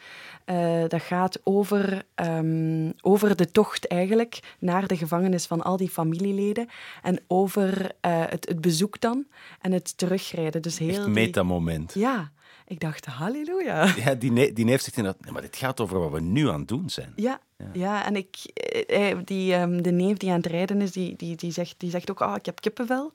[0.89, 6.69] dat gaat over, ehm, over de tocht eigenlijk naar de gevangenis van al die familieleden
[7.03, 9.27] en over het, het bezoek dan
[9.61, 10.63] en het terugrijden.
[10.63, 11.95] Dus heel Echt die- metamoment.
[11.95, 12.31] Ja,
[12.71, 13.95] ik dacht, halleluja.
[13.97, 15.23] Ja, die, ne- die heeft zich inderdaad...
[15.25, 17.13] Nee, maar dit gaat over wat we nu aan het doen zijn.
[17.17, 17.41] Ja,
[17.73, 18.05] ja.
[18.07, 21.37] en ik, eh, eh, die, ehm, de neef die aan het rijden is, die, die,
[21.37, 23.13] die, zegt, die zegt ook, ah, ik heb kippenvel.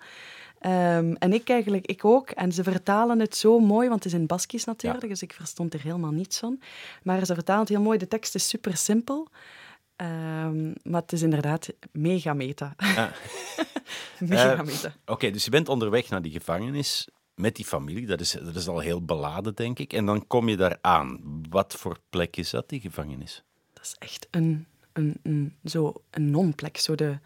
[0.60, 2.30] Ehm, en ik eigenlijk, ik ook.
[2.30, 5.10] En ze vertalen het zo mooi, want het is in Baskisch natuurlijk, Ja.
[5.10, 6.60] dus ik verstond er helemaal niets van.
[7.04, 7.98] Maar ze vertalen het heel mooi.
[7.98, 9.28] De tekst is super simpel.
[9.96, 12.76] Ehm, maar het is inderdaad mega meta.
[14.20, 14.94] Mega Eh, meta.
[15.06, 18.06] Oké, dus je bent onderweg naar die gevangenis met die familie.
[18.06, 19.94] Dat is, dat is al heel beladen, denk ik.
[19.94, 21.20] En dan kom je daar aan.
[21.50, 23.44] Wat voor plek is dat, die gevangenis?
[23.74, 26.78] Dat is echt een, een, een, zo een non-plek.
[26.78, 27.18] Zo de,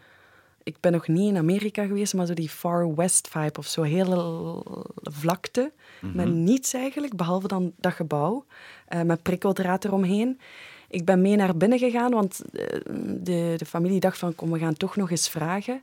[0.62, 3.82] ik ben nog niet in Amerika geweest, maar zo die Far West vibe of zo.
[3.82, 4.62] Hele
[5.02, 8.44] vlakte, met niets eigenlijk, behalve dan dat gebouw.
[8.86, 10.40] eh, met prikkeldraad eromheen.
[10.88, 12.66] Ik ben mee naar binnen gegaan, want eh,
[13.06, 15.82] de, de familie dacht van, kom, we gaan toch nog eens vragen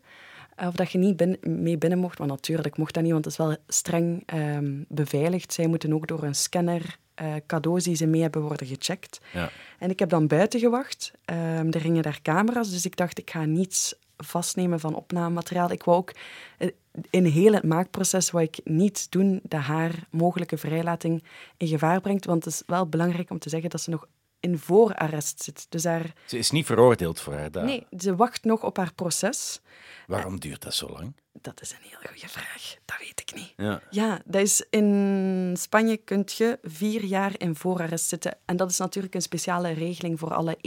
[0.58, 2.20] of dat je niet mee binnen mocht.
[2.20, 5.54] Maar natuurlijk mocht dat niet, want het is wel streng ehm, beveiligd.
[5.54, 9.20] Zij moeten ook door een scanner eh, cadeaus die ze mee hebben worden gecheckt.
[9.34, 9.50] Ja.
[9.80, 11.12] En ik heb dan buiten gewacht.
[11.26, 15.72] Ehm, er hingen daar camera's, dus ik dacht, ik ga niets vastnemen van opnamemateriaal.
[15.72, 16.12] Ik wou ook
[16.58, 16.70] eh,
[17.10, 21.24] in heel het maakproces wou ik niet doen dat haar mogelijke vrijlating
[21.58, 22.26] in gevaar brengt.
[22.26, 24.08] Want het is wel belangrijk om te zeggen dat ze nog
[24.48, 25.66] in voorarrest zit.
[25.70, 27.64] Dus haar, Ze is niet veroordeeld voor haar daad.
[27.64, 29.60] nee, ze wacht nog op haar proces.
[30.08, 31.16] Waarom duurt dat zo lang?
[31.42, 32.76] Dat is een heel goede vraag.
[32.86, 33.54] Dat weet ik niet.
[33.58, 33.82] Ja.
[33.90, 38.38] Ja, dat is in Spanje kun je vier jaar in voorarrest zitten.
[38.46, 40.58] En dat is natuurlijk een speciale regeling voor alle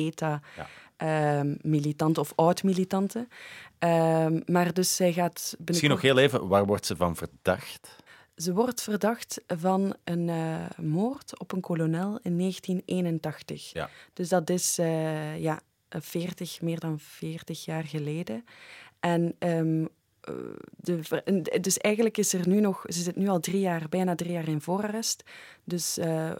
[0.98, 3.28] ETA-militanten of oud-militanten.
[3.78, 7.96] Ehm, maar dus zij gaat Misschien nog heel even, waar wordt ze van verdacht?
[8.40, 13.72] Ze wordt verdacht van een eh, moord op een kolonel in 1981.
[13.72, 13.90] Ja.
[14.12, 18.44] Dus dat is eh, ja, 40, meer dan 40 jaar geleden.
[19.00, 19.84] En ehm,
[20.20, 20.34] eh,
[20.76, 22.84] de, dus eigenlijk is er nu nog...
[22.88, 25.22] Ze zit nu al drie jaar, bijna drie jaar in voorarrest.
[25.64, 26.30] Dus eh,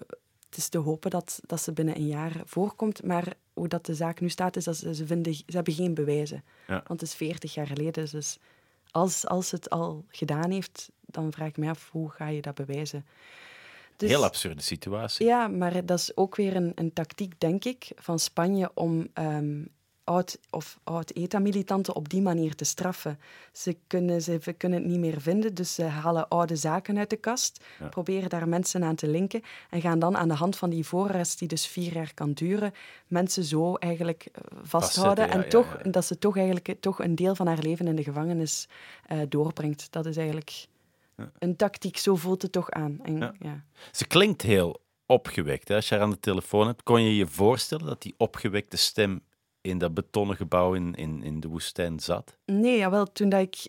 [0.48, 3.02] het is te hopen dat, dat ze binnen een jaar voorkomt.
[3.02, 5.94] Maar hoe dat de zaak nu staat, is dat ze, ze, vinden, ze hebben geen
[5.94, 6.44] bewijzen.
[6.66, 6.82] Ja.
[6.86, 8.10] Want het is 40 jaar geleden.
[8.10, 8.38] Dus
[8.90, 12.42] als, als ze het al gedaan heeft, dan vraag ik me af, hoe ga je
[12.42, 13.06] dat bewijzen?
[13.96, 15.26] Dus- Heel absurde situatie.
[15.26, 19.62] ja, maar dat is ook weer een, een tactiek, denk ik, van Spanje om ehm,
[20.04, 23.18] oud- of oud-ETA-militanten op die manier te straffen.
[23.52, 27.16] Ze kunnen, ze kunnen het niet meer vinden, dus ze halen oude zaken uit de
[27.16, 30.86] kast, proberen daar mensen aan te linken en gaan dan aan de hand van die
[30.86, 32.72] voorarrest, die dus vier jaar kan duren,
[33.06, 37.14] mensen zo eigenlijk eh, vasthouden ja, en ja, toch, dat ze toch eigenlijk toch een
[37.14, 38.68] deel van haar leven in de gevangenis
[39.06, 39.92] eh, doorbrengt.
[39.92, 40.66] Dat is eigenlijk
[41.38, 42.98] een tactiek, zo voelt het toch aan.
[43.02, 43.35] En, Ja.
[43.38, 43.64] ja.
[43.92, 45.68] Ze klinkt heel opgewekt.
[45.68, 45.74] Hè?
[45.74, 49.20] Als je haar aan de telefoon hebt, kon je je voorstellen dat die opgewekte stem
[49.61, 52.37] in dat betonnen gebouw in, in, in de woestijn zat?
[52.44, 53.68] Nee, jawel, toen dat ik...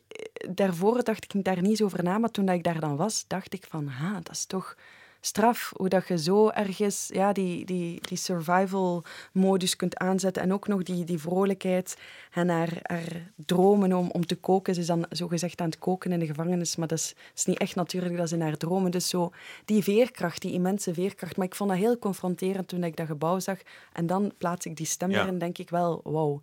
[0.49, 3.23] Daarvoor dacht ik daar niet zo over na, maar toen dat ik daar dan was,
[3.27, 4.75] dacht ik van, ha, dat is toch
[5.21, 5.71] straf.
[5.75, 10.83] Hoe dat je zo ergens ja, die, die, die survival-modus kunt aanzetten en ook nog
[10.83, 11.97] die, die vrolijkheid
[12.31, 14.73] en haar, haar dromen om, om te koken.
[14.73, 17.57] Ze is dan zogezegd aan het koken in de gevangenis, maar dat is, is niet
[17.57, 18.91] echt natuurlijk, dat is in haar dromen.
[18.91, 19.31] Dus zo
[19.65, 21.37] die veerkracht, die immense veerkracht.
[21.37, 23.57] Maar ik vond dat heel confronterend toen ik dat gebouw zag.
[23.93, 25.21] En dan plaats ik die stem Ja.
[25.23, 26.41] erin, denk ik wel, wauw.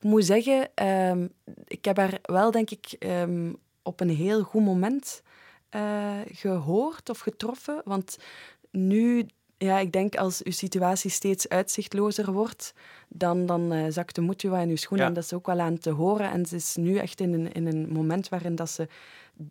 [0.00, 1.26] Ik moet zeggen, ehm,
[1.66, 5.22] ik heb haar wel, denk ik, ehm, op een heel goed moment
[5.74, 7.80] eh, gehoord of getroffen.
[7.84, 8.16] Want
[8.70, 9.26] nu,
[9.58, 12.74] ja, ik denk als uw situatie steeds uitzichtlozer wordt,
[13.08, 15.06] dan, dan eh, zakt de moed u wat in uw schoenen.
[15.06, 15.12] Ja.
[15.12, 16.30] En dat is ook wel aan te horen.
[16.30, 18.88] En ze is nu echt in een, in een moment waarin dat ze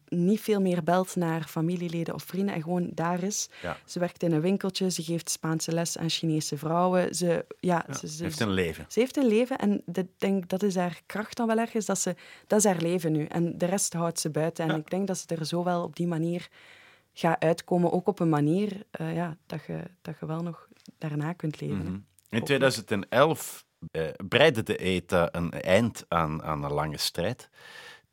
[0.08, 3.50] niet veel meer belt naar familieleden of vrienden en gewoon daar is.
[3.62, 3.78] Ja.
[3.86, 7.16] Ze werkt in een winkeltje, ze geeft Spaanse les aan Chinese vrouwen.
[7.16, 8.86] Ze, ja, Ja, ze, heeft een leven.
[8.88, 11.86] ze heeft een leven en dat, denk, dat is haar kracht dan wel ergens.
[11.86, 12.16] Dat, ze,
[12.48, 13.26] dat is haar leven nu.
[13.26, 14.66] En de rest houdt ze buiten.
[14.66, 14.78] En Ja.
[14.78, 16.48] ik denk dat ze er zo wel op die manier
[17.14, 17.92] gaat uitkomen.
[17.92, 20.68] Ook op een manier eh, ja, dat, je, dat je wel nog
[20.98, 21.78] daarna kunt leven.
[21.84, 21.98] Mhm.
[22.30, 27.50] In 2011 eh, breidde de ETA een eind aan, aan een lange strijd.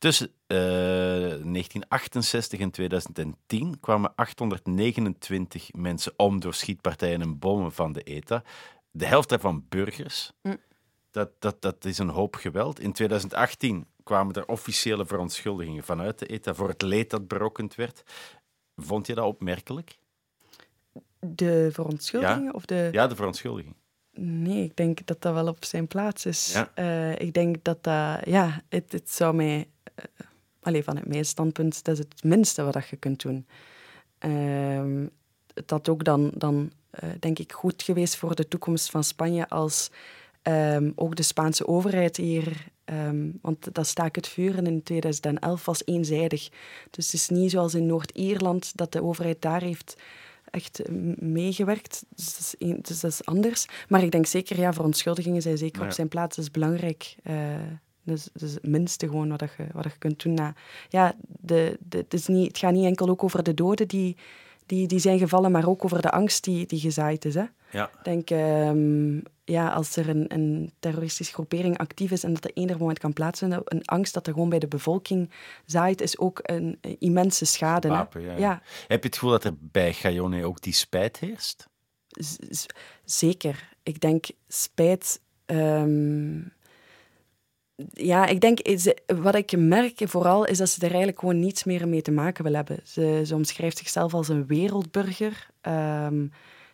[0.00, 8.02] Tussen eh, 1968 en 2010 kwamen 829 mensen om door schietpartijen en bommen van de
[8.02, 8.42] ETA.
[8.90, 10.32] De helft daarvan burgers.
[10.42, 10.56] Mm.
[11.10, 12.80] Dat, dat, dat is een hoop geweld.
[12.80, 18.02] In 2018 kwamen er officiële verontschuldigingen vanuit de ETA voor het leed dat berokkend werd.
[18.76, 19.98] Vond je dat opmerkelijk?
[21.18, 22.88] De verontschuldigingen of de...
[22.92, 23.74] Ja, de verontschuldiging.
[24.12, 26.52] Nee, ik denk dat dat wel op zijn plaats is.
[26.52, 26.70] Ja.
[26.74, 28.18] Eh, ik denk dat dat...
[28.24, 29.68] Ja, het, het zou mij...
[30.00, 30.26] eh,
[30.62, 33.46] alleen vanuit mijn standpunt, dat is het minste wat dat je kunt doen.
[34.18, 35.06] Ehm,
[35.54, 39.48] het had ook dan, dan eh, denk ik, goed geweest voor de toekomst van Spanje
[39.48, 39.90] als
[40.42, 42.66] ehm, ook de Spaanse overheid hier...
[42.84, 46.48] ehm, want dat staak het vuren in 2011 was eenzijdig.
[46.90, 49.96] Dus het is niet zoals in Noord-Ierland dat de overheid daar heeft
[50.50, 52.04] echt m- meegewerkt.
[52.14, 53.66] Dus dat, is dus dat is anders.
[53.88, 55.86] Maar ik denk zeker, ja, verontschuldigingen zijn zeker Ja.
[55.86, 56.36] op zijn plaats.
[56.36, 57.16] Dat is belangrijk.
[57.22, 57.34] Eh,
[58.02, 60.34] dus, dus het minste gewoon wat, dat je, wat je kunt doen.
[60.34, 60.54] Na,
[60.88, 64.16] ja, de, de, het, is niet, het gaat niet enkel ook over de doden die,
[64.66, 67.34] die, die zijn gevallen, maar ook over de angst die, die gezaaid is.
[67.34, 67.44] Hè.
[67.72, 67.86] Ja.
[67.98, 72.50] Ik denk, ehm, ja, als er een, een terroristische groepering actief is en dat er
[72.54, 75.30] eender moment kan plaatsvinden, een angst dat er gewoon bij de bevolking
[75.66, 77.88] zaait, is ook een, een immense schade.
[77.88, 77.94] hè.
[78.38, 81.68] Ja, Heb je het gevoel dat er bij Gaione ook die spijt heerst?
[82.08, 82.66] Z-
[83.04, 83.68] Zeker.
[83.82, 85.20] Ik denk spijt.
[85.46, 86.38] ehm,
[87.92, 88.58] ja, ik denk,
[89.06, 92.44] wat ik merk vooral is dat ze er eigenlijk gewoon niets meer mee te maken
[92.44, 92.80] wil hebben.
[92.84, 95.46] Ze, ze omschrijft zichzelf als een wereldburger.
[95.60, 96.26] Ehm,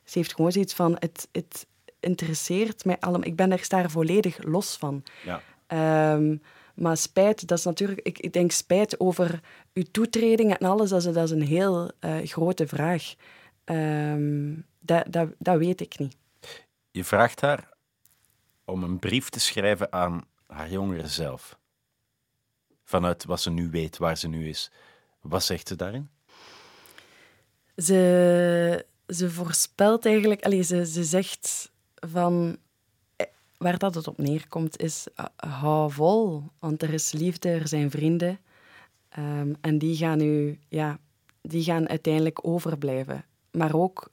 [0.04, 1.66] ze heeft gewoon zoiets van: het, het
[2.00, 3.26] interesseert mij allemaal.
[3.26, 5.02] Ik ben er daar volledig los van.
[5.24, 5.42] Ja.
[5.66, 6.36] Ehm,
[6.74, 8.00] maar spijt, dat is natuurlijk...
[8.00, 9.40] Ik, ik denk spijt over
[9.72, 13.14] uw toetreding en alles, dat is, dat is een heel eh, grote vraag.
[13.64, 16.16] Ehm, dat, dat, dat weet ik niet.
[16.90, 17.68] Je vraagt haar
[18.64, 21.58] om een brief te schrijven aan haar jongere zelf.
[22.84, 24.70] vanuit wat ze nu weet, waar ze nu is.
[25.20, 26.08] Wat zegt ze daarin?
[27.76, 32.56] Ze, ze voorspelt eigenlijk, allee, ze, ze zegt van
[33.16, 33.26] eh,
[33.58, 37.90] waar dat het op neerkomt, is uh, hou vol, want er is liefde, er zijn
[37.90, 38.38] vrienden.
[39.08, 40.98] Ehm, en die gaan, u, ja,
[41.40, 43.24] die gaan uiteindelijk overblijven.
[43.50, 44.10] Maar ook,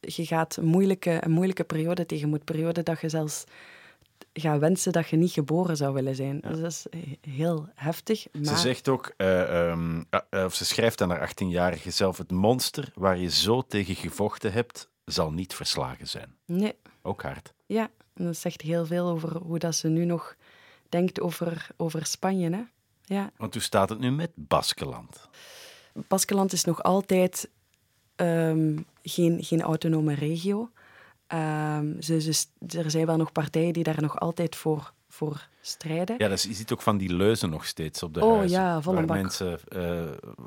[0.00, 2.44] je gaat een moeilijke, een moeilijke periode tegemoet.
[2.44, 3.44] Periode dat je zelfs
[4.32, 6.40] gaat wensen dat je niet geboren zou willen zijn.
[6.40, 6.86] Dus dat is
[7.20, 8.26] heel heftig.
[8.32, 8.44] Maar...
[8.44, 12.92] Ze zegt ook, uh, um, uh, of ze schrijft aan haar 18-jarige zelf, het monster
[12.94, 16.36] waar je zo tegen gevochten hebt, zal niet verslagen zijn.
[16.46, 16.74] Nee.
[17.02, 17.52] Ook hard.
[17.66, 20.36] Ja, en dat zegt heel veel over hoe dat ze nu nog
[20.88, 22.50] denkt over, over Spanje.
[22.50, 22.62] Hè?
[23.14, 23.30] Ja.
[23.36, 25.28] Want hoe staat het nu met Baskeland?
[26.08, 27.50] Baskeland is nog altijd
[28.16, 30.70] um, geen, geen autonome regio.
[31.34, 32.46] Um, ze, ze,
[32.78, 36.14] er zijn wel nog partijen die daar nog altijd voor, voor strijden.
[36.18, 38.60] Ja, dus je ziet ook van die leuzen nog steeds op de oh, huizen.
[38.60, 39.16] Ja, volle waar bak.
[39.16, 40.02] mensen uh,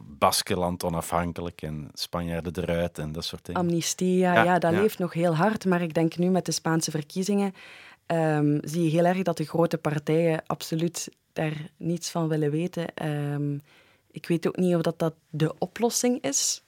[0.05, 3.61] Baskeland onafhankelijk en Spanjaarden eruit en dat soort dingen.
[3.61, 4.81] Amnestie, ja, ja, ja dat ja.
[4.81, 5.65] leeft nog heel hard.
[5.65, 7.53] Maar ik denk nu met de Spaanse verkiezingen
[8.07, 13.07] um, zie je heel erg dat de grote partijen absoluut daar niets van willen weten.
[13.33, 13.61] Um,
[14.11, 16.63] ik weet ook niet of dat, dat de oplossing is.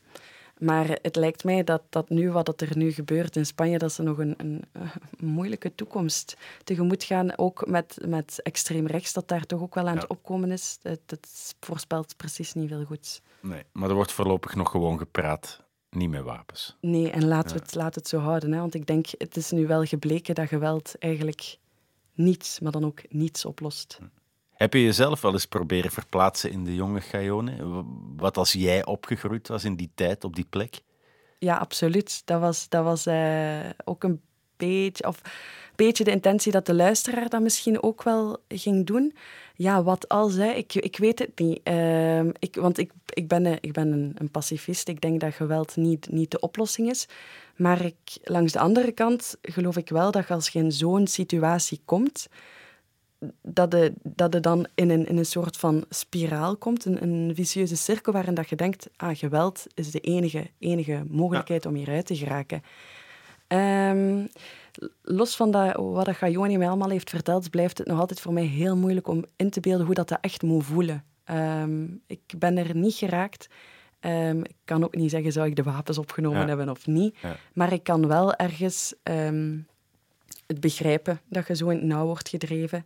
[0.59, 4.03] Maar het lijkt mij dat, dat nu wat er nu gebeurt in Spanje, dat ze
[4.03, 7.37] nog een, een, een moeilijke toekomst tegemoet gaan.
[7.37, 9.99] Ook met, met extreem rechts, dat daar toch ook wel aan ja.
[9.99, 10.77] het opkomen is.
[10.81, 13.21] Dat, dat voorspelt precies niet veel goeds.
[13.39, 15.65] Nee, maar er wordt voorlopig nog gewoon gepraat.
[15.89, 16.77] Niet met wapens.
[16.81, 18.51] Nee, en laten we het, laat het zo houden.
[18.51, 18.59] Hè?
[18.59, 21.57] Want ik denk, het is nu wel gebleken dat geweld eigenlijk
[22.13, 23.99] niets, maar dan ook niets oplost.
[24.57, 27.83] Heb je jezelf wel eens proberen verplaatsen in de jonge Gaione?
[28.15, 30.81] Wat als jij opgegroeid was in die tijd, op die plek?
[31.39, 32.21] Ja, absoluut.
[32.25, 34.21] Dat was, dat was uh, ook een
[34.57, 35.21] beetje, of
[35.75, 39.15] beetje de intentie dat de luisteraar dat misschien ook wel ging doen.
[39.55, 40.51] Ja, wat als, hè?
[40.51, 41.59] Ik, ik weet het niet.
[41.63, 44.87] Uh, ik, want ik, ik ben, een, ik ben een, een pacifist.
[44.87, 47.07] Ik denk dat geweld niet, niet de oplossing is.
[47.55, 51.81] Maar ik, langs de andere kant geloof ik wel dat als je in zo'n situatie
[51.85, 52.27] komt,
[53.41, 57.75] dat je, dat dan in een, in een soort van spiraal komt, een, een vicieuze
[57.75, 61.69] cirkel waarin dat je denkt, ah, geweld is de enige, enige mogelijkheid ja.
[61.69, 62.61] om hieruit te geraken.
[63.47, 64.27] Um,
[65.01, 68.33] los van dat, wat dat Gajoni mij allemaal heeft verteld, blijft het nog altijd voor
[68.33, 71.03] mij heel moeilijk om in te beelden hoe dat, dat echt moet voelen.
[71.25, 73.47] Um, ik ben er niet geraakt.
[73.99, 76.47] Um, ik kan ook niet zeggen, zou ik de wapens opgenomen ja.
[76.47, 77.17] hebben of niet.
[77.21, 77.35] Ja.
[77.53, 78.93] Maar ik kan wel ergens
[80.45, 82.85] het begrijpen dat je zo in het nauw wordt gedreven.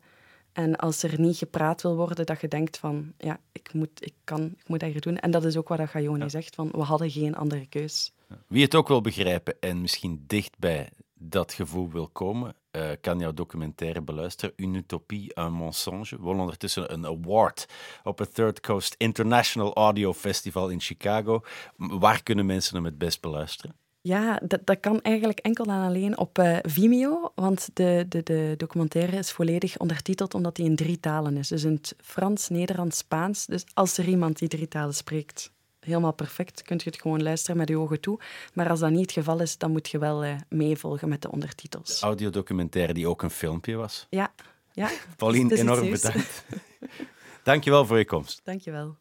[0.54, 4.14] En als er niet gepraat wil worden, dat je denkt van, ja, ik moet, ik
[4.24, 5.18] kan, ik moet dat hier doen.
[5.18, 6.30] En dat is ook wat Gajoni ja.
[6.30, 8.14] zegt, van we hadden geen andere keus.
[8.48, 13.20] Wie het ook wil begrijpen en misschien dicht bij dat gevoel wil komen, uh, kan
[13.20, 14.54] jouw documentaire beluisteren.
[14.58, 16.18] Une utopie, un mensonge.
[16.20, 17.66] Won ondertussen een award
[18.04, 21.44] op het Third Coast International Audio Festival in Chicago.
[21.76, 23.76] Waar kunnen mensen hem het best beluisteren?
[24.04, 28.54] Ja, dat, dat kan eigenlijk enkel en alleen op uh, Vimeo, want de, de, de
[28.58, 31.48] documentaire is volledig ondertiteld omdat hij in drie talen is.
[31.48, 33.46] Dus in het Frans, Nederlands, Spaans.
[33.46, 37.58] Dus als er iemand die drie talen spreekt, helemaal perfect, kunt je het gewoon luisteren
[37.58, 38.20] met je ogen toe.
[38.54, 41.32] Maar als dat niet het geval is, dan moet je wel uh, meevolgen met de
[41.32, 42.00] ondertitels.
[42.00, 44.08] De audiodocumentaire die ook een filmpje was.
[44.10, 44.34] Ja.
[44.72, 44.90] ja.
[45.18, 46.46] Pauline, enorm bedankt.
[47.44, 48.42] Dankjewel voor je komst.
[48.44, 48.98] Dankjewel.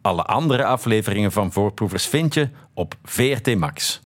[0.00, 4.02] Alle andere afleveringen van Voorproevers vind je op VRT Max.